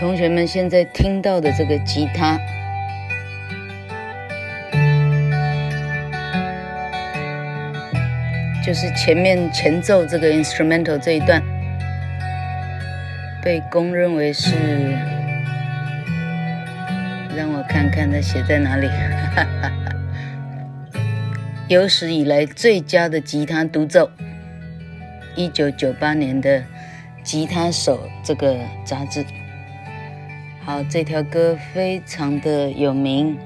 [0.00, 2.40] 同学们现在听到的这个吉他，
[8.64, 11.42] 就是前面前奏这个 instrumental 这一段，
[13.42, 14.56] 被公认为是，
[17.36, 18.88] 让我看看它写在哪里，
[21.68, 24.10] 有史以来最佳的吉他独奏，
[25.36, 26.58] 一九九八年的
[27.22, 29.22] 《吉他手》这个杂志。
[30.70, 33.36] 好，这条歌非常的有名。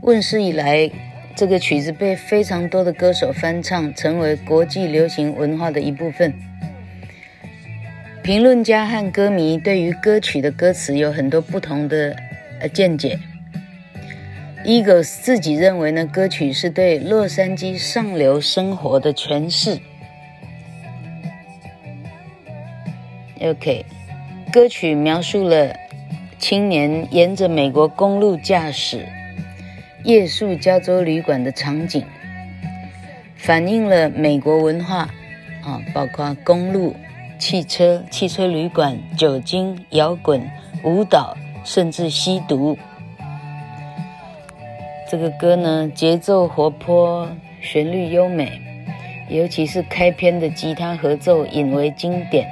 [0.00, 0.90] 问世以来。
[1.36, 6.32] 这个曲子被非常多的歌手翻唱，成为国际流行文化的一部分。
[8.22, 12.16] 评论家和歌迷对于歌曲的歌词有很多不同的
[12.58, 13.18] 呃见解。
[14.64, 19.78] Eagles 自己认为呢，歌曲是对洛杉矶上流生活的诠释。
[23.42, 23.84] OK，
[24.50, 25.76] 歌曲描述了
[26.38, 29.06] 青年沿着美国公路驾驶。
[30.06, 32.04] 夜宿加州旅馆的场景，
[33.34, 34.98] 反映了美国文化
[35.64, 36.94] 啊，包括公路、
[37.40, 40.48] 汽车、汽车旅馆、酒精、摇滚、
[40.84, 42.78] 舞蹈，甚至吸毒。
[45.10, 47.28] 这个歌呢，节奏活泼，
[47.60, 48.60] 旋律优美，
[49.28, 52.48] 尤其是开篇的吉他合奏引为经典。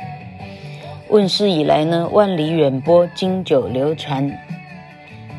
[1.08, 4.28] 问世以来呢，万里远播，经久流传。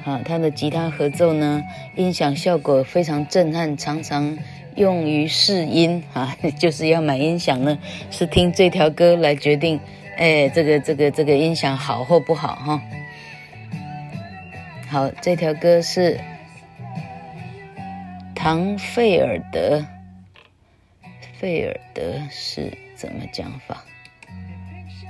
[0.05, 1.63] 啊，他的吉他合奏呢，
[1.95, 4.37] 音响效果非常震撼，常常
[4.75, 7.79] 用于试音啊， 就是要买音响呢，
[8.11, 9.79] 是听这条歌来决定，
[10.15, 12.81] 哎，这个这个这个音响好或不好哈。
[14.87, 16.19] 好，这条歌是
[18.35, 19.83] 唐费尔德，
[21.39, 23.83] 费尔德是怎么讲法？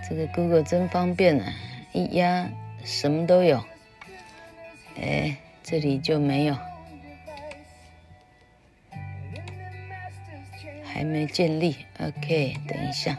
[0.10, 1.52] 这个 Google 真方便啊，
[1.92, 2.50] 一压
[2.86, 3.62] 什么都有。
[5.02, 6.56] 哎，这里就没有，
[10.84, 11.76] 还没建立。
[12.00, 13.18] OK，等一下。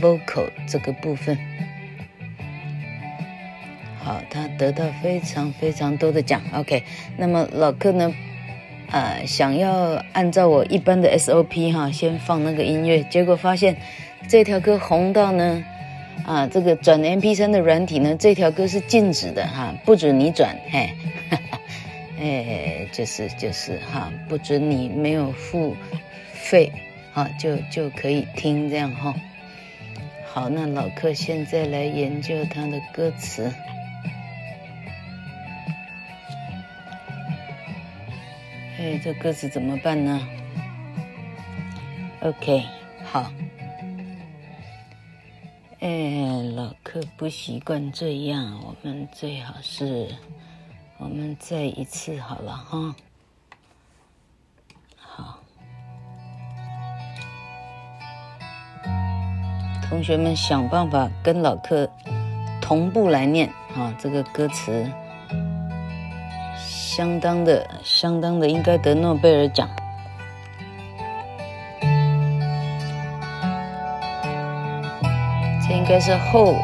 [0.00, 1.38] vocal 这个部分。
[4.04, 6.42] 好，他得到非常非常多的奖。
[6.52, 6.82] OK，
[7.16, 8.12] 那么老客呢，
[8.90, 13.74] 呃，想要按照我一般的 SOP 哈，先放那个音乐，结果发现
[14.28, 15.64] 这条歌红到呢，
[16.26, 20.90] 啊，这个转 MP3 的软体呢，这条歌是禁止的哈，不准你转，嘿，
[22.20, 25.74] 哎，就是就是哈，不准你没有付
[26.34, 26.70] 费，
[27.14, 29.14] 啊，就就可以听这样哈。
[30.26, 33.50] 好，那老客现在来研究他的歌词。
[38.76, 40.20] 哎，这歌词怎么办呢
[42.20, 42.64] ？OK，
[43.04, 43.30] 好。
[45.78, 50.08] 哎，老客不习惯这样，我们最好是，
[50.98, 52.96] 我们再一次好了哈。
[54.96, 55.38] 好，
[59.88, 61.88] 同学们想办法跟老客
[62.60, 64.90] 同步来念啊，这个歌词。
[66.96, 69.68] 相当的，相当的，应该得诺贝尔奖。
[75.66, 76.54] 这应该是后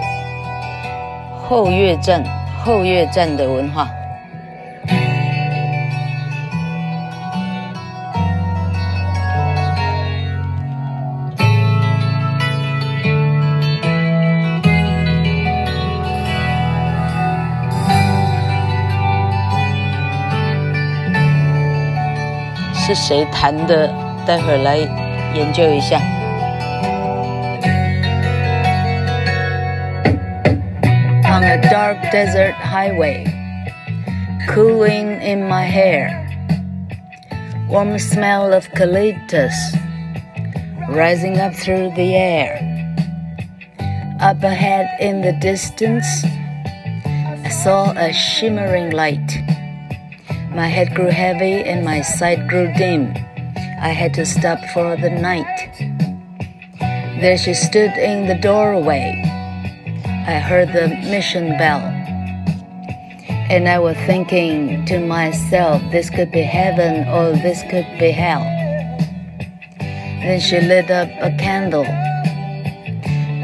[1.43, 2.23] 后越战
[2.65, 3.91] 后越战的文化。
[22.90, 23.88] 是谁弹的？
[24.26, 24.78] 待会儿来
[25.36, 26.00] 研究一下。
[31.28, 33.28] On a dark desert highway,
[34.48, 36.10] cooling in my hair,
[37.70, 39.54] warm smell of eucalyptus
[40.90, 42.60] rising up through the air.
[44.20, 46.26] Up ahead in the distance,
[47.44, 49.38] I saw a shimmering light.
[50.61, 53.15] my head grew heavy and my sight grew dim.
[53.81, 55.57] I had to stop for the night.
[57.23, 59.23] There she stood in the doorway.
[60.29, 61.81] I heard the mission bell.
[63.49, 68.45] And I was thinking to myself, this could be heaven or this could be hell.
[69.79, 71.87] Then she lit up a candle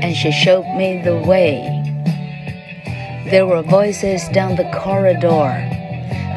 [0.04, 1.64] and she showed me the way.
[3.30, 5.75] There were voices down the corridor.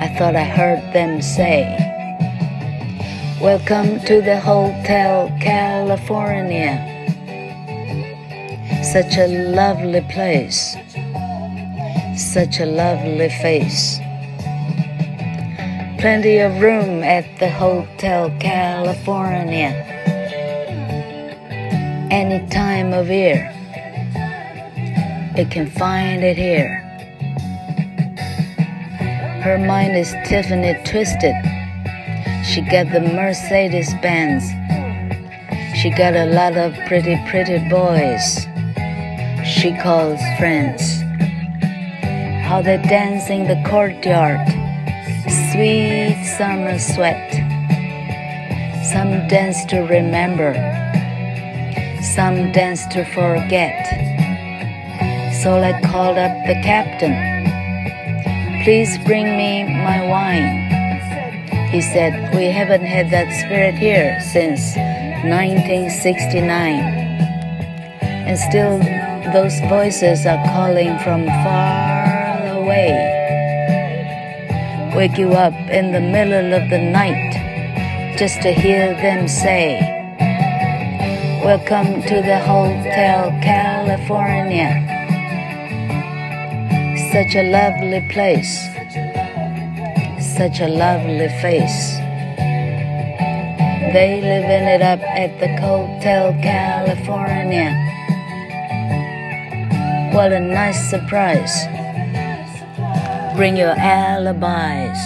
[0.02, 1.76] I thought I heard them say,
[3.42, 6.80] Welcome to the Hotel California.
[8.82, 10.78] Such a lovely place.
[12.16, 14.00] Such a lovely face.
[16.00, 19.72] Plenty of room at the Hotel California.
[22.10, 23.52] Any time of year.
[25.36, 26.89] You can find it here.
[29.42, 31.34] Her mind is Tiffany twisted.
[32.44, 34.44] She got the Mercedes Benz.
[35.80, 38.46] She got a lot of pretty, pretty boys.
[39.48, 41.00] She calls friends.
[42.44, 44.46] How they dance in the courtyard.
[45.54, 47.32] Sweet summer sweat.
[48.92, 50.54] Some dance to remember.
[52.02, 53.88] Some dance to forget.
[55.42, 57.39] So I called up the captain.
[58.70, 60.70] Please bring me my wine.
[61.72, 64.76] He said, We haven't had that spirit here since
[65.26, 66.78] 1969.
[68.30, 68.78] And still,
[69.34, 72.94] those voices are calling from far away.
[74.96, 77.34] Wake you up in the middle of the night
[78.20, 79.82] just to hear them say,
[81.44, 84.99] Welcome to the Hotel California
[87.12, 88.70] such a lovely place,
[90.38, 91.98] such a lovely face.
[93.94, 97.74] They living it up at the Hotel California.
[100.14, 101.66] What a nice surprise.
[103.36, 105.00] Bring your alibis.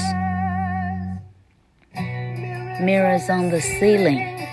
[2.81, 4.45] Mirrors on the ceiling,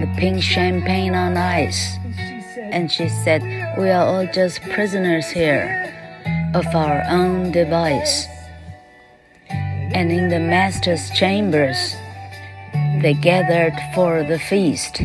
[0.00, 1.98] the pink champagne on ice.
[2.56, 3.42] And she said,
[3.78, 5.88] We are all just prisoners here
[6.54, 8.26] of our own device.
[9.50, 11.94] And in the master's chambers,
[13.02, 15.02] they gathered for the feast.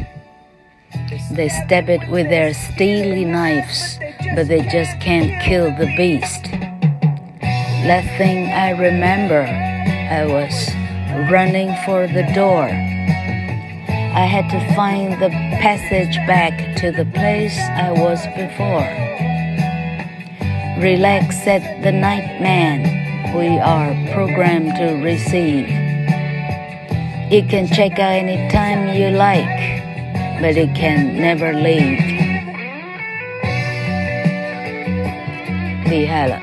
[1.31, 3.97] They stab it with their steely knives,
[4.35, 6.45] but they just can't kill the beast.
[7.85, 10.69] Last thing I remember, I was
[11.31, 12.69] running for the door.
[14.15, 19.32] I had to find the passage back to the place I was before.
[20.82, 22.82] Relax, said the night man.
[23.34, 25.68] We are programmed to receive.
[27.30, 29.82] You can check out anytime you like,
[30.40, 32.00] but it can never leave.
[35.90, 36.40] 厉害了。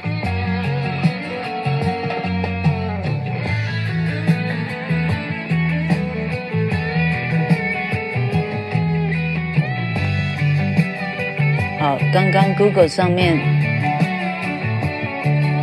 [11.79, 13.58] 好，刚刚 Google 上面。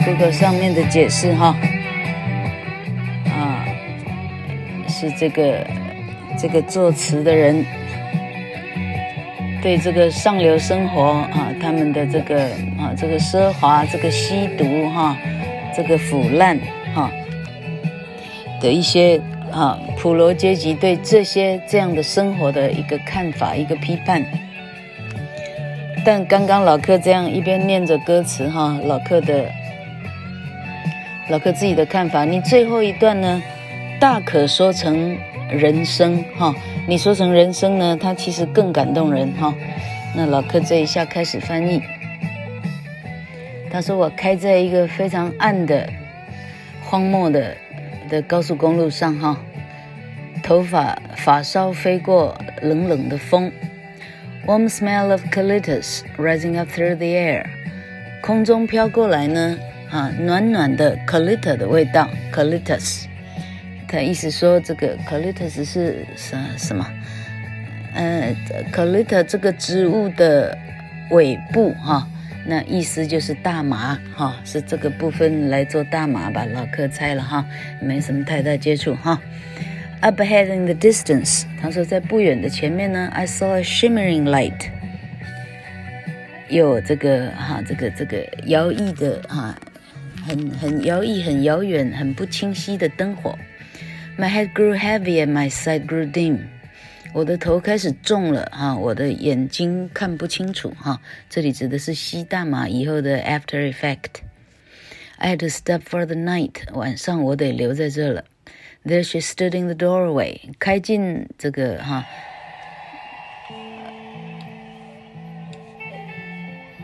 [0.08, 1.54] 这个上面的解释哈，
[3.26, 3.66] 啊，
[4.88, 5.68] 是这个
[6.40, 7.66] 这个作词的人
[9.62, 12.42] 对这个上流生活啊，他们的这个
[12.80, 15.18] 啊这个奢华、这个吸毒哈、
[15.76, 16.58] 这个腐烂
[16.96, 17.12] 哈、
[18.62, 19.20] 的一些
[19.52, 24.24] 啊普罗阶级对这些这样的生活的一个看法、一个批判。
[26.06, 29.52] 但刚刚老克这样一边念着歌词哈、老克的。
[31.30, 33.44] 老克自己的看法，你最后一段呢，
[34.00, 35.18] 大可说成
[35.50, 36.56] 人生哈。
[36.88, 39.54] 你说成人生呢，它其实更感动人哈。
[40.16, 41.82] 那老克这一下开始翻译，
[43.70, 45.90] 他说：“我开在一个非常暗的、
[46.82, 47.54] 荒漠的
[48.10, 49.38] 的高速公路上哈，
[50.42, 53.52] 头发发梢飞过冷冷的风
[54.46, 57.46] ，warm smell of eucalyptus rising up through the air，
[58.22, 63.06] 空中飘过来呢。”啊，暖暖的 colita 的味道，colitas。
[63.88, 66.86] 它意思说这个 colitas 是什什么？
[67.96, 68.36] 呃
[68.74, 70.58] ，colita 这个植物的
[71.12, 72.06] 尾部哈，
[72.46, 76.46] 那意思就是大麻哈，是这个部分来做大麻吧？
[76.46, 77.46] 老客猜了哈，
[77.82, 79.20] 没什么太大接触哈。
[80.02, 84.70] Up ahead in the distance，他说在不远的前面呢，I saw a shimmering light。
[86.50, 89.58] 有这个哈，这个这个摇曳的哈。
[90.28, 93.38] 很很遥异、很遥远、很不清晰的灯火。
[94.20, 96.40] My head grew heavy and my sight grew dim。
[97.14, 101.02] 我的头开始重了哈，我的眼睛看不清楚哈。
[101.30, 104.20] 这里指的是吸大麻以后的 after effect。
[105.16, 106.74] I had to stop for the night。
[106.74, 108.26] 晚上我得留在这了。
[108.84, 110.40] There she stood in the doorway。
[110.60, 112.06] 开进这个哈。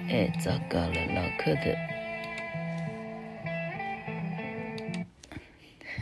[0.10, 1.93] 哎，糟糕了，老克的。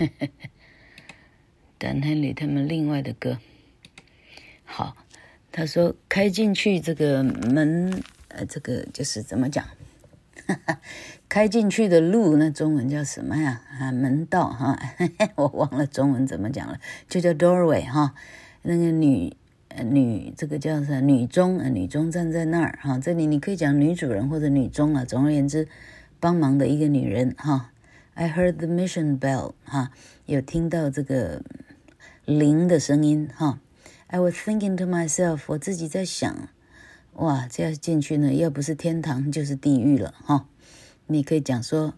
[1.80, 3.38] Dan Henley 他们另外的歌，
[4.64, 4.96] 好，
[5.52, 9.66] 他说开进去这个门，呃，这个就是怎么讲？
[11.30, 13.62] 开进去的路，那中文叫什么呀？
[13.80, 14.78] 啊，门道哈，
[15.36, 18.14] 我忘了中文怎么讲了，就叫 doorway 哈。
[18.64, 19.36] 那个女，
[19.86, 21.00] 女，这个叫啥？
[21.00, 23.00] 女中，女中站在那儿哈。
[23.00, 25.68] 这里你可以讲女主人或者女中啊，总而言之，
[26.20, 27.71] 帮忙的一个女人哈。
[28.14, 29.92] I heard the mission bell，哈，
[30.26, 31.42] 有听到这个
[32.26, 33.60] 铃的声音，哈。
[34.08, 36.50] I was thinking to myself，我自己在想，
[37.14, 40.46] 哇，这样进去呢，要不是天堂就是地狱了，哈。
[41.08, 41.94] 你可以讲说，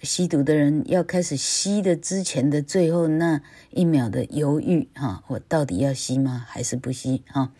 [0.00, 6.46] 吸毒的人要开始吸的之前的最后那一秒的犹豫，哈，我到底要吸吗？
[6.48, 7.24] 还是不吸？
[7.26, 7.52] 哈。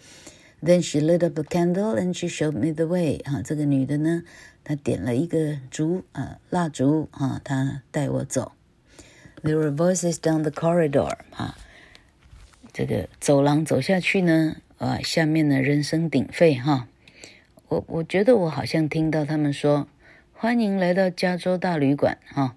[0.63, 4.23] Then she lit up a candle and she showed me the way，哈，这个女的呢。
[4.65, 8.53] 他点了一个烛，啊，蜡烛，啊，他带我走。
[9.43, 11.57] There were voices down the corridor，啊，
[12.73, 16.87] 这个走廊走下去呢，啊，下面呢人声鼎沸，哈，
[17.69, 19.89] 我我觉得我好像听到他们说，
[20.33, 22.57] 欢迎来到加州大旅馆，哈，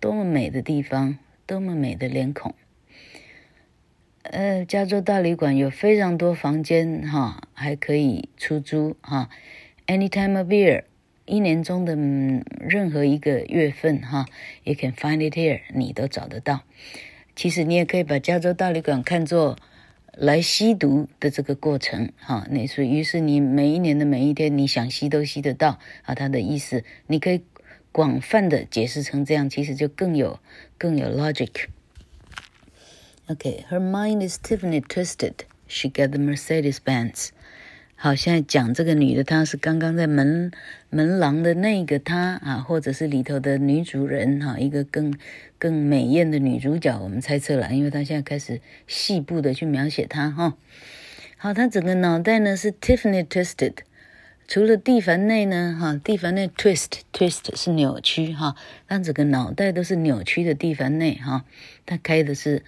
[0.00, 2.54] 多么美的地方，多么美的脸孔。
[4.22, 9.28] 呃，加州大旅馆有非常多房间，哈，还可以出租，哈
[9.86, 10.84] ，any time of year。
[11.26, 11.94] 一年中的
[12.60, 14.26] 任何一个月份，哈
[14.62, 16.62] ，you can find it here，你都找得到。
[17.34, 19.58] 其实你也可以把加州大旅馆看作
[20.12, 22.46] 来吸毒的这个过程，哈。
[22.50, 26.14] 那所以，于是你每一年的每一天，你想吸都吸得到啊。
[26.14, 27.42] 他的意思，你可以
[27.90, 30.38] 广泛的解释成这样，其实就更有
[30.78, 31.66] 更有 logic。
[33.26, 35.34] Okay，her mind is Tiffany twisted.
[35.66, 37.30] She got the Mercedes Benz.
[37.98, 40.52] 好，现在讲这个女的，她是刚刚在门
[40.90, 45.16] 门廊的那个她啊，或者是里头的女主人哈，一个更
[45.58, 50.58] 更美艳的女主角，我们猜测了，因为她现在开始细部的去描写她哈。
[51.38, 53.76] 好，她整个脑袋呢是 Tiffany twisted，
[54.46, 61.46] 除了蒂凡内呢哈，蒂凡内 twist twist 是扭曲哈，但整个脑袋都是扭曲的蒂凡内哈。
[61.86, 62.62] 她开的是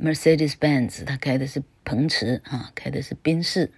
[0.00, 3.72] Mercedes Benz，她开的是鹏驰哈，开的是宾士。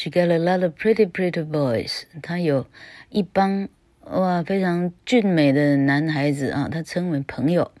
[0.00, 2.02] She got a lot of pretty, pretty boys。
[2.22, 2.68] 她有
[3.08, 3.68] 一帮
[4.04, 7.72] 哇非常俊美的男孩子啊，她称为朋友。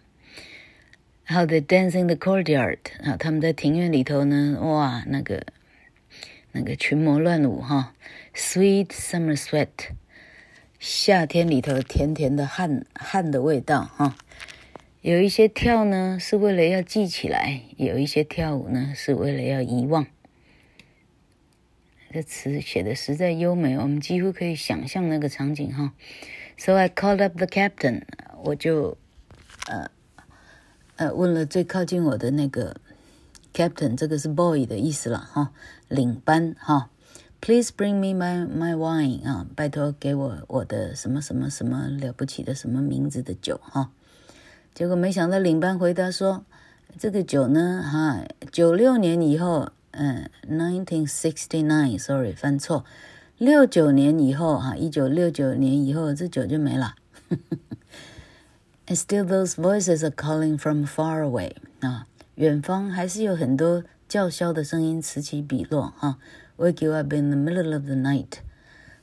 [1.28, 5.46] How they dance in the courtyard 啊，他们在庭院里头呢，哇，那个
[6.50, 7.94] 那个群魔乱舞哈。
[8.34, 9.68] Sweet summer sweat，
[10.80, 14.16] 夏天里头甜甜的汗汗的味道哈。
[15.02, 20.08] 有一些跳呢是为了要记起来，有一些跳舞呢是为了要遗忘。
[22.10, 25.92] 这词写的实在优美，我们几乎可以想象那个场景哈。
[26.56, 28.02] So I called up the captain，
[28.42, 28.96] 我就
[29.66, 29.90] 呃
[30.96, 32.80] 呃问了最靠近我的那个
[33.52, 35.52] captain，这个是 boy 的意思了哈，
[35.88, 36.90] 领班哈。
[37.40, 43.92] Please bring me my my wine 啊，拜托给我我的什么什么什么了不起的什么名字的酒哈。
[44.74, 46.44] 结果没想到领班回答说，
[46.98, 52.84] 这个酒呢哈，九六年以后，嗯，nineteen sixty nine，sorry 犯错，
[53.36, 56.94] 六九年以后哈，一九六九年以后这酒就没了。
[58.86, 62.06] And still those voices are calling from far away 啊。
[62.36, 66.18] 远方还是有很多叫嚣的声音此起彼落哈
[66.56, 68.38] ，wake you up in the middle of the night，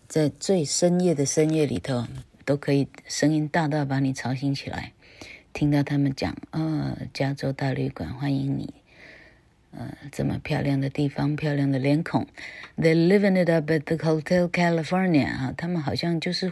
[0.08, 2.06] 在最深夜的深夜里头，
[2.46, 4.94] 都可以声音大大把你吵醒起来，
[5.52, 8.74] 听到他们讲啊、加州大旅馆欢迎你，
[9.78, 12.28] 呃，这么漂亮的地方，漂亮的脸孔
[12.78, 16.52] They living it up at the Hotel California 哈，他们好像就是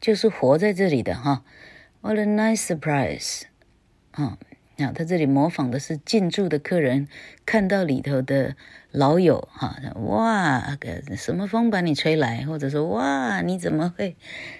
[0.00, 1.44] 就是活在这里的哈
[2.00, 3.42] ，What a nice surprise，
[4.12, 4.38] 啊。
[4.78, 7.08] 啊，他这里模仿的是进驻的客人
[7.46, 8.56] 看到里头的
[8.90, 10.76] 老友，哈，哇，
[11.16, 14.16] 什么风把你吹来，或者说哇，你怎么会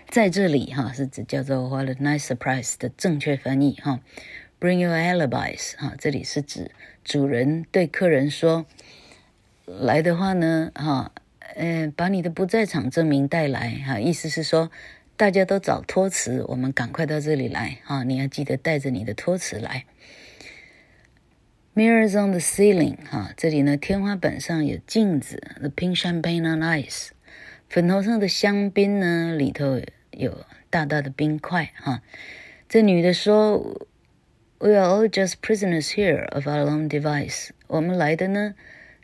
[0.08, 0.72] 在这里？
[0.72, 4.00] 哈，是指叫做 What a nice surprise 的正确翻译，哈
[4.60, 6.70] ，Bring your alibis，哈，这里是指
[7.04, 8.66] 主人对客人说，
[9.64, 11.12] 来的话呢，哈，
[11.56, 14.70] 嗯，把你的不在场证明带来，哈，意思是说
[15.16, 19.84] 大家都找托词，我们赶快到这里来，哈，你要记得带着你的托词来。
[21.74, 25.42] Mirrors on the ceiling，哈，这里呢，天花板上有镜子。
[25.60, 27.08] The pink champagne on ice，
[27.68, 29.82] 粉头上的香槟呢，里头
[30.12, 32.02] 有大大的冰块，哈。
[32.66, 33.86] 这女的说
[34.59, 37.49] ：“We are all just prisoners here of our own device。
[37.67, 38.55] 我们来的呢，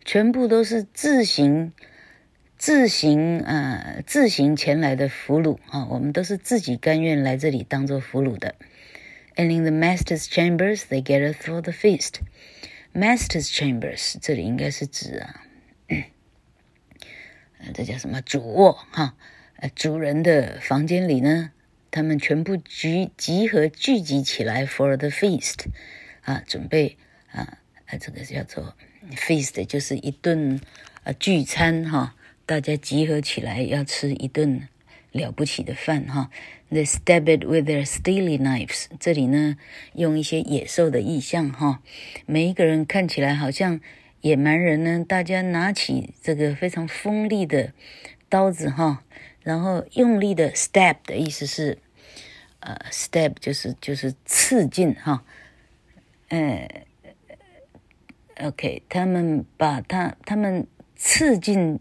[0.05, 1.73] 全部都是自行、
[2.57, 5.87] 自行啊、呃，自行前来的俘虏啊。
[5.89, 8.55] 我们都是自己甘愿来这里当做俘虏的。
[9.35, 12.15] And in the master's chambers, they gather for the feast。”
[12.93, 15.43] Master's chambers，这里应该是指啊，
[15.87, 19.15] 呃，这叫什么主卧哈？
[19.57, 21.51] 呃，主人的房间里呢，
[21.92, 25.66] 他们全部集集合聚集起来 for the feast，
[26.22, 26.96] 啊，准备
[27.30, 28.74] 啊，啊，这个叫做
[29.14, 30.58] feast，就是一顿
[31.04, 32.14] 啊聚餐哈，
[32.46, 34.66] 大家集合起来要吃一顿
[35.10, 36.30] 了不起的饭哈。
[36.70, 38.86] They stab it with their steely knives。
[38.98, 39.58] 这里呢，
[39.92, 41.82] 用一些野兽的意象哈。
[42.24, 43.78] 每一个人看起来好像
[44.22, 47.74] 野蛮人呢，大家拿起这个非常锋利的
[48.30, 49.04] 刀子哈，
[49.42, 51.78] 然后用力的 stab 的意思是，
[52.60, 55.24] 呃，stab 就是就是刺进哈。
[56.28, 56.84] 呃
[58.40, 61.78] ，OK，他们把它他们刺进。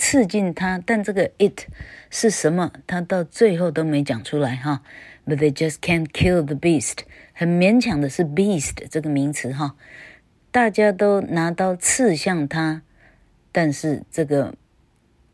[0.00, 1.66] 刺进他，但这个 it
[2.08, 2.72] 是什么？
[2.86, 4.84] 他到最后都没讲出来哈。
[5.26, 6.98] But they just can't kill the beast，
[7.32, 9.74] 很勉强的是 beast 这个名词哈。
[10.52, 12.82] 大家都拿刀刺向他，
[13.50, 14.54] 但是这个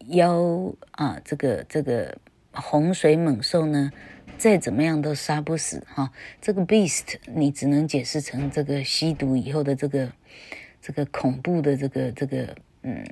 [0.09, 2.19] 妖啊，这个这个
[2.53, 3.90] 洪水猛兽呢，
[4.38, 6.11] 再怎么样都杀不死哈。
[6.40, 10.12] 这个 beast 你只能解释成这个吸毒以后的这个
[10.81, 13.05] 这个恐怖的这个这个嗯。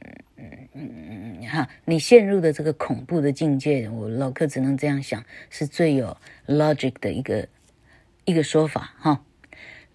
[0.75, 7.47] 嗯嗯嗯哈，你陷入的这个恐怖的境界，我老克只能这样想，是最有 logic 的一个
[8.25, 9.23] 一个说法哈。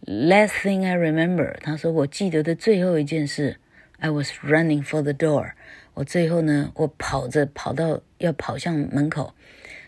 [0.05, 3.59] Last thing I remember，他说我记得的最后一件事
[3.99, 5.51] ，I was running for the door。
[5.95, 9.33] 我最后呢，我跑着跑到要跑向门口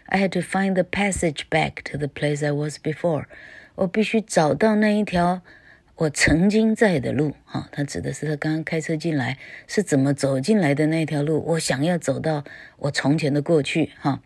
[0.06, 3.26] ，I had to find the passage back to the place I was before。
[3.76, 5.42] 我必须找到那一条。
[5.96, 11.44] 我曾经在的路，哈，他指的是他刚刚开车进来是怎么走进来的那条路。
[11.46, 12.46] 我想要走到
[12.78, 14.22] 我从前的过去，哈。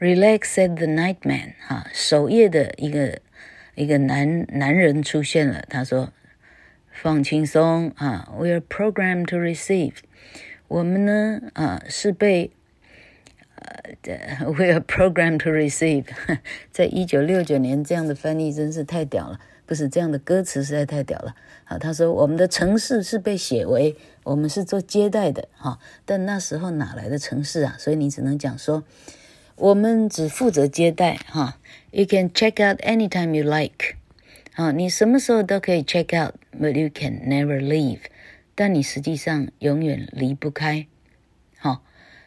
[0.00, 3.20] Relax said the night man，哈，守夜的一个
[3.76, 5.64] 一个男男人出现了。
[5.68, 6.12] 他说
[6.92, 9.94] ：“放轻松啊，We are programmed to receive。
[10.68, 12.50] 我们呢，啊，是被
[13.56, 16.04] 呃， We are programmed to receive。
[16.70, 21.78] 在一九六九年，这样的翻译真是太屌了。”不是这样的歌词实在太屌了啊！
[21.78, 27.76] 他说我们的程式是被写为我们是做接待的哈，但那时候哪来的程式啊？
[27.78, 28.84] 所以你只能讲说
[29.56, 31.58] 我们只负责接待哈。
[31.90, 33.94] You can check out anytime you like，
[34.54, 38.00] 啊，你什么时候都可以 check out，but you can never leave。
[38.54, 40.86] 但你实际上永远离不开。
[41.58, 41.82] 好，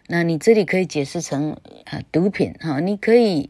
[0.08, 3.50] 那你这里可以解释成啊毒品哈，你可以。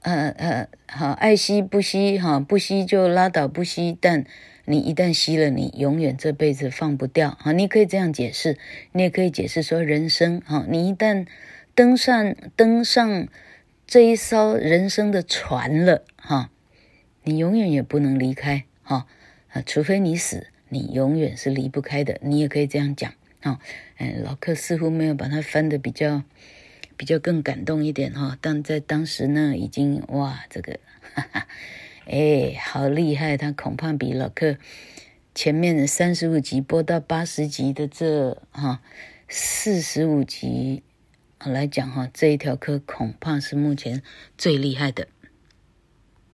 [0.00, 3.98] 呃呃，好，爱吸不吸，哈，不吸就拉倒，不吸。
[4.00, 4.24] 但
[4.64, 7.50] 你一旦吸了，你永远这辈子放不掉，哈。
[7.50, 8.58] 你可以这样解释，
[8.92, 11.26] 你也可以解释说，人生，哈，你一旦
[11.74, 13.26] 登上登上
[13.88, 16.48] 这一艘人生的船了，哈，
[17.28, 19.06] 你永远也不能离开，哈，
[19.50, 22.18] 啊，除非你死，你永远是离不开的。
[22.22, 23.12] 你也可以这样讲
[23.42, 23.60] 哈。
[23.98, 26.22] 嗯，老克似乎没有把它翻得比较
[26.96, 30.80] 比较更感动一点哈，但在当时呢，已经哇，这个
[31.12, 31.46] 哈哈，
[32.06, 33.36] 哎，好厉害！
[33.36, 34.56] 他恐怕比老克
[35.34, 38.80] 前面的三十五集播到八十集的这哈
[39.28, 40.82] 四十五集
[41.44, 44.00] 来讲哈，这一条课恐怕是目前
[44.38, 45.08] 最厉害的。